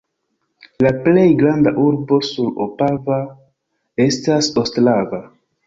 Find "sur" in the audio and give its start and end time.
2.29-2.49